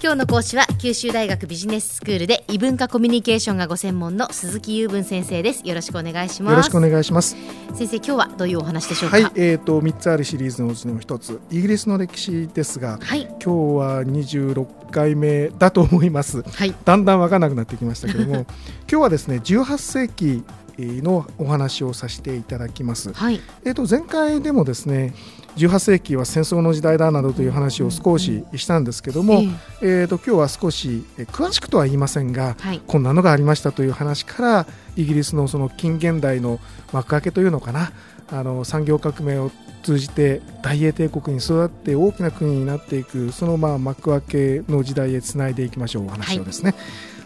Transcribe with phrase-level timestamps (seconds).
[0.00, 5.66] 今日の講師は九州大学ビジネススクールで異文化コミュニケーションがご専門の鈴木雄文先生です。
[5.66, 6.52] よろしくお願いします。
[6.52, 7.36] よろしくお願いします。
[7.74, 9.16] 先生今日はどういうお話でしょうか？
[9.16, 11.40] はいえーと三つあるシリーズのうちの一つ。
[11.50, 13.22] イギリスの歴史ですが、はい。
[13.44, 16.42] 今日は二十六回目だと思います。
[16.42, 16.72] はい。
[16.84, 18.34] だんだんわからなくなってきましたけども
[18.88, 20.44] 今日はですね18世紀
[20.78, 23.12] のお話をさせていただきます。
[23.12, 23.40] はい。
[23.64, 25.14] えー、と前回でもですね
[25.56, 29.42] 18世紀は戦争の時代だなどという話を少ししたんですけども、
[29.82, 32.80] えー、と今日は少しえー詳しくとは言いませんがはい。
[32.86, 34.66] こんなのがありましたという話から
[34.96, 36.60] イギリスのその近現代の
[36.92, 37.92] 幕開けというのかな
[38.30, 39.50] あの産業革命を
[39.82, 46.06] 通じて大英帝国に育って大きな国になっていくそのまあ幕開けの時代へつないでいきましょう。
[46.06, 46.74] お話をですね。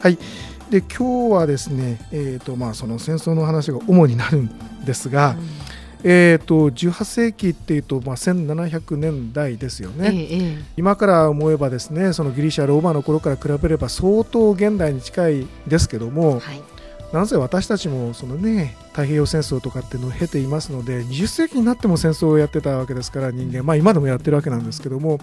[0.00, 0.18] はい、
[0.70, 5.34] で今日はですね、えーとまあ、その戦争の話が主になるんですが、
[6.04, 10.10] えー、と18世紀っていうと、まあ、1700年代ですよね。
[10.14, 16.62] えええ今から思えばですねそのギリシャローマの頃から比べれば相当現代に近いですけどえもはい
[17.12, 25.18] なぜ私たちもそのね太平洋戦争とかっていうのを経ていますので20世紀になっても戦争をやってたわけですから人間まあ今でもやってるわけなんですけども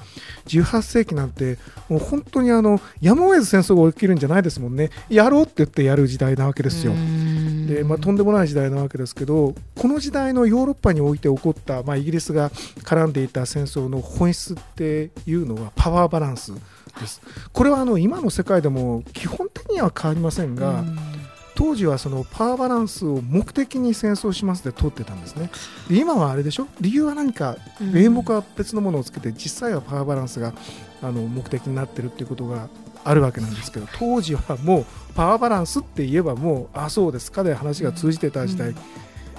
[0.47, 4.89] 18世紀なんてもう本当にあのやむを得ず戦争が起きるんじゃないですもんね。
[5.09, 6.91] やろうって言ってやる時代なわけですよ。
[6.91, 6.95] う。
[6.95, 7.67] ん。
[7.67, 16.53] でまあ、とんでもない時代なわけですけどこの時代のヨーロッパにおいて起こった、まあ、イギリスが絡んでいた戦争の本質っていうのはパワーバランス
[16.99, 17.21] です。
[17.53, 21.16] これはあの今の世界でも基本的には変わりませんが、うん
[21.57, 25.49] 当時はそのパワーバランスを目的に戦争しますで取ってたんですね。
[25.89, 26.67] で今はあれでしょ？
[26.79, 27.57] 理由は何か？
[27.81, 30.53] うん名目は別のものをつけて実際はパワーバランスが
[31.01, 32.69] あの目的になってるっていうことが
[33.03, 34.85] あるわけなんですけど当時はもう
[35.15, 38.75] パワーバランスって言えばもうあそうですかで話が通じてた時代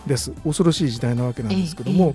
[0.07, 2.15] です、恐ろしい時代なわけなんですけども、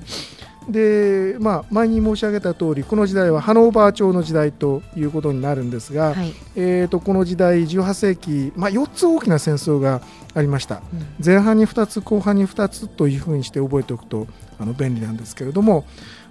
[0.69, 6.33] でまあ、前に申し上げた通りこの時代はハノーバー朝の時代ということになるんですが、はい。
[6.55, 10.01] えー、とこの時代18世紀、まあ、4つ大きな戦争が
[10.33, 10.75] ありました。
[10.75, 11.05] うん。
[11.23, 14.27] 前半に2つ後半に2つというふうにして覚えておくと
[14.59, 15.85] あの便利なんですけれども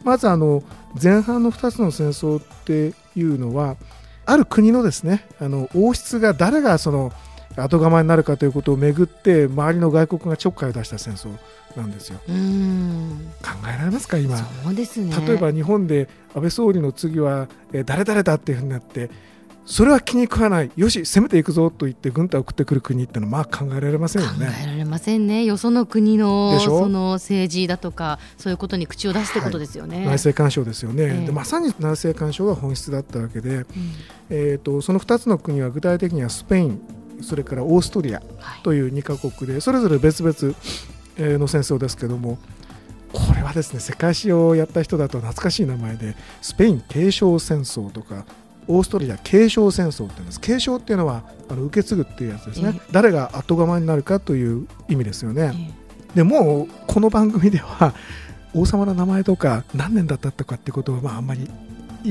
[0.04, 0.62] まずあの
[1.00, 3.76] 前半の2つの戦争っていうのは
[4.24, 7.12] ある国のですねあの王室が誰がその
[7.56, 11.30] 後釜になるかということをめぐって周りの外国がちょっかいを出した戦争
[11.76, 12.20] なんですよ。
[12.28, 13.32] うん。
[13.42, 14.36] 考えられますか今。
[14.36, 15.14] そうですね。
[15.26, 19.10] 例えば日本で安倍総理の次はえー誰々だっていうふうになって
[19.64, 20.72] それは気に食わない。
[20.76, 24.50] よし攻めていくぞと言って軍隊を送ってくる国ってのはまあ考えられませんよ考ね。
[24.64, 25.44] えられませんね。
[25.44, 31.26] よその国のその政治だとかそういうことに口を出すってことですよね、内政干渉ですよね、ええ。
[31.26, 33.64] でまさに内政干渉が本質だったわけで、うん。
[34.30, 36.80] えー、とその2つの国は具体的にはスペイン
[37.22, 38.62] それからオーストリアはい。
[38.62, 40.54] という2カ国でそれぞれ別々
[41.16, 42.38] えーの戦争ですけども
[43.12, 48.24] これはですね世界史をやった人だと懐かしい名前でスペイン継承戦争とか
[48.68, 50.40] オーストリア継承戦争って言うんです。
[50.40, 55.52] 継承っていうのはあの受け継ぐっていうやつですね、え誰が後釜になるかという意味ですよね、
[56.14, 57.92] えでもうこの番組では
[58.54, 61.48] 王様の名前とか何年だったとかってことはまああんまりい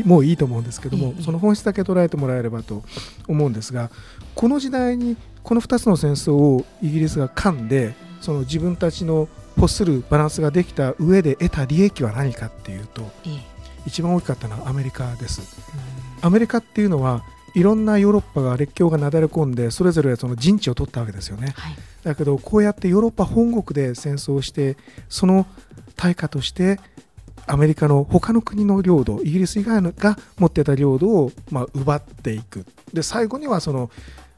[0.05, 1.23] もういいと思うんですけどもええ。
[1.23, 2.83] その本質だけ捉えてもらえればと
[3.27, 3.89] 思うんですが
[4.35, 13.51] この時代にこの2つの戦争をイギリスが噛んでその自分たちの欲するバランスができた上で得た利益は何かっていうとええ。
[13.85, 15.41] 一番大きかったのはアメリカです。
[16.21, 16.27] うん。
[16.27, 21.53] アメリカっていうのはいろんなヨーロッパが列強がなだれ込んでそれぞれその陣地を取ったわけですよね。
[21.55, 21.75] はい。
[22.03, 24.77] だけどこうやってヨーロッパ本国で戦争をして
[25.09, 25.45] その
[25.95, 26.79] 対価として
[27.47, 32.65] アメリカの他の国の領土イギリス以外が持ってた領土をまあ奪っていく。
[32.93, 33.89] で最後にはその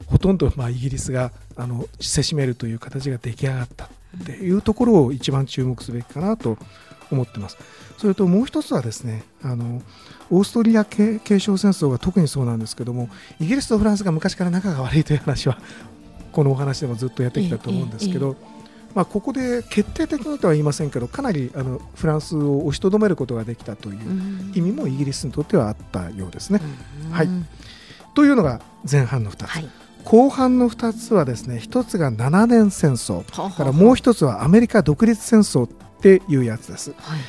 [0.06, 3.88] ほとんどまあイギリスがあのせしめるという形が出来上がったっ
[4.26, 6.58] ていうところを一番注目すべきかなと
[7.10, 7.56] 思ってます。
[7.96, 9.82] それともう一つはですねあの
[10.30, 13.08] オーストリア継承戦争が特にそうなんですけども
[13.40, 15.58] イギリスとフランスが昔から仲が悪いという話は
[16.32, 18.36] このお話でもずっとやってきたと思うんですけど、
[18.94, 24.52] まあ、ここで決定的にとは言いませんけどかなりあのフランスを押しとどめることができたといううん。
[24.54, 26.60] 意味もイギリスにとってはあったようですね。
[27.06, 27.10] うん。
[27.10, 27.28] はい。
[28.14, 28.60] というのが
[28.90, 29.68] 前半の2つ、はい。
[30.04, 33.24] 後半の2つはですね1つが7年戦争。
[33.42, 35.68] はからもう1つはアメリカ独立戦争っ
[36.00, 36.90] ていうやつです。
[36.96, 37.20] はい。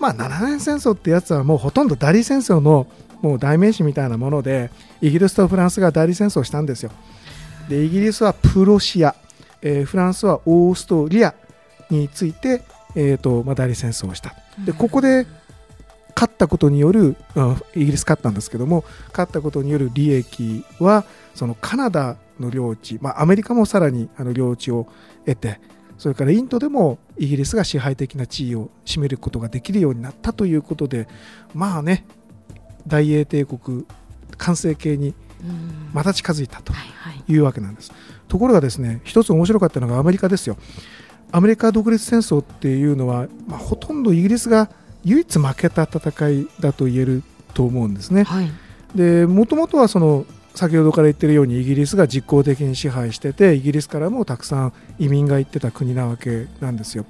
[0.00, 2.86] まあ、7年戦争ってやつはもうほとんど代理戦争の
[3.22, 4.70] もう代名詞みたいなもので
[5.00, 6.90] イギリスとフランスが代理戦争をしたんですよ。
[7.70, 9.14] でイギリスはプロシア、
[9.64, 11.34] えーフランスはオーストリア
[11.90, 12.62] について、
[12.94, 14.34] えーとまあ、代理戦争をした。
[14.64, 15.26] でここで
[16.14, 24.86] 勝ったことによる、うんイギリス勝ったんですけども勝ったことによる利益はそのカナダの領地、まあ、アメリカもさらにあの領地を
[25.26, 25.60] 得て
[25.98, 31.08] それからインドでもイギリスが支配的な地位を占めることができるようになったということで
[31.52, 32.06] まあね
[32.86, 33.86] 大英帝国
[34.36, 35.14] 完成形にうん
[35.92, 37.32] また近づいたとはいはい。
[37.32, 37.92] いうわけなんです。
[38.28, 40.56] ところがですね一つ面白かったのがアメリカですよ。
[41.32, 44.70] アメリカ独立戦争っていうのは、まあ、ほとんどイギリスが
[45.04, 47.22] 唯一負けた戦いだと言える
[47.54, 48.24] と思うんですね。
[48.24, 48.50] はい。
[48.94, 57.04] でもともとはその先ほどから言ってるようにイギリスが実効的に支配しててイギリスからもたくさん移民が行ってた国なわけなんですよ。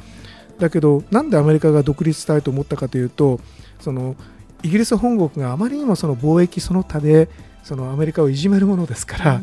[0.58, 3.40] だけどなんでアメリカが独立したいと思ったかというと
[3.80, 4.16] その
[4.62, 7.28] イギリス本国があまりにもその貿易その他で
[7.64, 9.40] そのアメリカをいじめるものですから、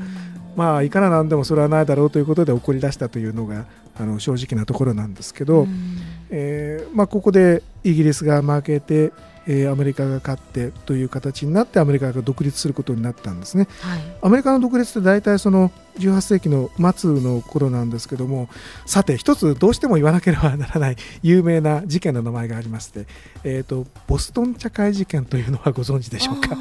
[0.56, 3.66] まあいかななんでもそれはないだろうということで怒り出したというのが
[4.00, 5.98] あの正直なところなんですけど、うん。
[6.30, 9.12] えーまあ、ここでイギリスが負けて、
[9.48, 13.68] えーアメリカが勝ってという形になってアメリカが独立することになったんですね。
[13.82, 14.00] はい。
[14.22, 18.50] アメリカの独立って大体その18世紀の末の頃なんですけども
[18.86, 23.08] さて一つどうしても言わなければならない有名な事件の名前がありまして、
[23.44, 26.56] えー、とボストン茶会事件というのはご存知でしょうか？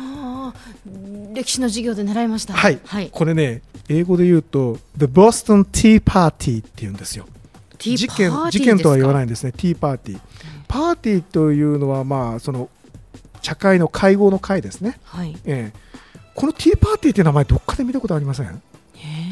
[1.43, 2.55] 歴史の授業で習いました。
[2.55, 2.79] はい。
[2.85, 3.11] はい。
[3.11, 7.27] これね英語で言うと The Boston Tea Party っていうんですよ。
[7.79, 10.21] 事件事件とは言わいないんですね、ティーパーティー。
[10.69, 12.69] パーティーというのは、まあ、その
[13.41, 15.35] 茶会の会合の会ですね、はい。
[15.47, 15.79] ええ。
[16.35, 18.63] このティーパーティーという名前、どっかで見たことありません？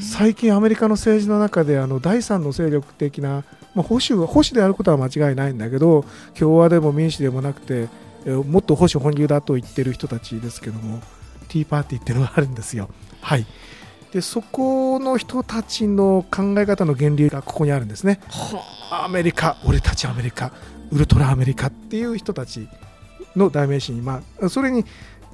[0.00, 3.44] 最近、アメリカの政治の中であの第三の勢力的な、
[3.74, 7.88] まあ、保守保守であることは間違いないんだけど、共和でも民主でもなくて、
[8.24, 11.02] えーもっと保守本流だと言ってる人たちですけども、
[11.48, 12.88] ティーパーティーっていうのがあるんですよ。
[13.20, 13.46] はい
[14.12, 18.20] でそこの人たちの考え方の源流がここにあるんですね。
[18.90, 20.50] アメリカ、俺たちアメリカ、
[20.90, 22.68] ウルトラアメリカっていう人たち
[23.36, 24.86] の代名詞に、まあ、それに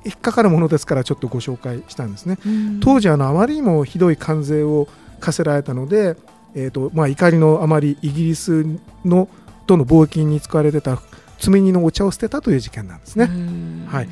[0.04, 2.38] 引っかかるものですから、ちょっとご紹介したんですね。
[2.44, 4.88] うん当時あの、あまりにもひどい関税を
[5.20, 6.16] 課せられたので、
[6.54, 8.66] えーとまあ、怒りのあまりイギリス
[9.04, 9.28] の
[9.66, 11.00] との貿易に使われてた
[11.38, 13.24] 積み荷のお茶を捨てたという事件なんですね。
[13.24, 14.08] うんはい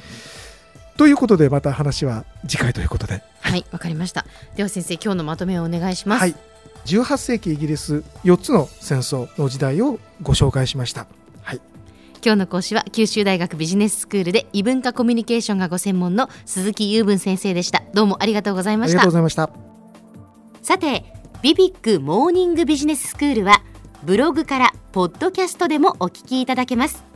[0.96, 3.22] ということで、また話は次回ということで。
[3.40, 4.24] はいわかりました。
[4.56, 6.20] では先生今日のまとめをお願いします。
[6.20, 6.34] はい、
[6.86, 11.06] 18世紀イギリス4つの戦争の時代をご紹介しました。
[11.42, 11.60] はい。
[12.24, 17.82] 今日の講師は九州大学ビジネススクールで異文化コミュニケーションがご専門の鈴木雄文先生でした。
[17.94, 18.92] どうもありがとうございました。
[18.92, 19.50] ありがとうございました。
[20.62, 21.04] さて
[21.42, 23.62] ビビックモーニングビジネススクールは
[24.04, 27.11] ブログからポッドキャストでもお聞きいただけます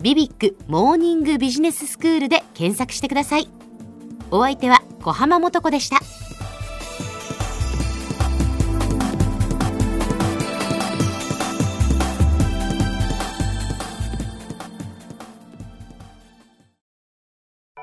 [0.00, 3.48] ビビックモーニングビジネススクールで検索してください。
[4.30, 5.98] お相手は小浜もとこでした。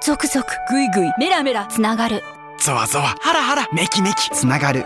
[0.01, 2.23] ゾクゾクグイグイメラメラつながる。
[2.59, 4.29] ゾワゾワハラハラメキメキ。
[4.29, 4.85] つながる